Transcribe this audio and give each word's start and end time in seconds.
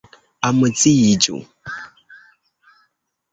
Amuziĝu! 0.47 1.37